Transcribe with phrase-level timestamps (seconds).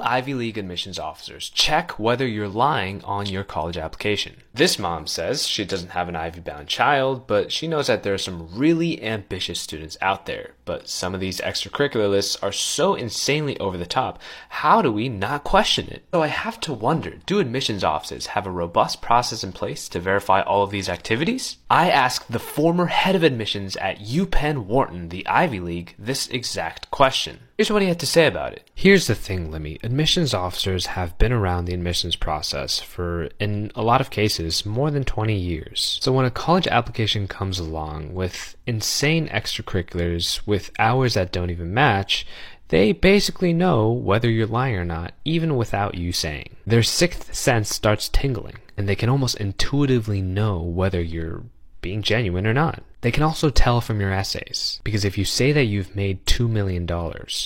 [0.00, 4.42] Ivy League admissions officers check whether you're lying on your college application?
[4.56, 8.14] This mom says she doesn't have an Ivy bound child, but she knows that there
[8.14, 10.54] are some really ambitious students out there.
[10.64, 14.18] But some of these extracurricular lists are so insanely over the top.
[14.48, 16.06] How do we not question it?
[16.14, 20.00] So I have to wonder do admissions offices have a robust process in place to
[20.00, 21.58] verify all of these activities?
[21.68, 26.90] I asked the former head of admissions at UPenn Wharton, the Ivy League, this exact
[26.90, 27.40] question.
[27.58, 28.70] Here's what he had to say about it.
[28.74, 29.78] Here's the thing, Lemmy.
[29.82, 34.90] Admissions officers have been around the admissions process for, in a lot of cases, more
[34.90, 35.98] than 20 years.
[36.00, 41.74] So when a college application comes along with insane extracurriculars, with hours that don't even
[41.74, 42.26] match,
[42.68, 46.56] they basically know whether you're lying or not, even without you saying.
[46.66, 51.44] Their sixth sense starts tingling, and they can almost intuitively know whether you're
[51.86, 52.82] being genuine or not.
[53.02, 56.50] They can also tell from your essays, because if you say that you've made $2
[56.50, 56.84] million,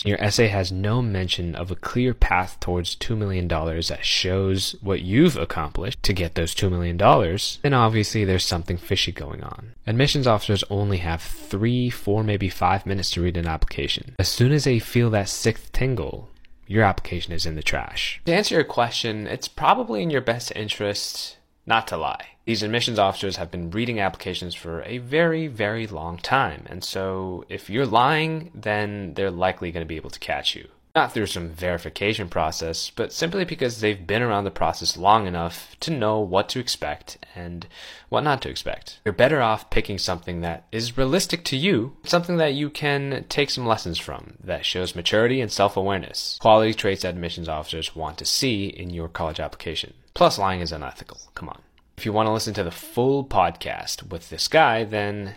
[0.07, 5.03] your essay has no mention of a clear path towards $2 million that shows what
[5.03, 9.75] you've accomplished to get those $2 million, then obviously there's something fishy going on.
[9.87, 14.15] Admissions officers only have three, four, maybe five minutes to read an application.
[14.19, 16.31] As soon as they feel that sixth tingle,
[16.67, 18.23] your application is in the trash.
[18.25, 21.37] To answer your question, it's probably in your best interest
[21.71, 22.27] not to lie.
[22.47, 27.45] These admissions officers have been reading applications for a very, very long time, and so
[27.49, 30.67] if you're lying, then they're likely going to be able to catch you.
[30.97, 35.77] Not through some verification process, but simply because they've been around the process long enough
[35.79, 37.69] to know what to expect and
[38.09, 38.99] what not to expect.
[39.05, 43.51] You're better off picking something that is realistic to you, something that you can take
[43.51, 48.19] some lessons from, that shows maturity and self awareness, quality traits that admissions officers want
[48.19, 49.95] to see in your college application.
[50.15, 51.21] Plus, lying is unethical.
[51.35, 51.63] Come on.
[51.97, 55.37] If you want to listen to the full podcast with this guy, then.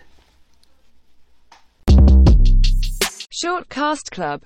[3.30, 4.42] Short Cast Club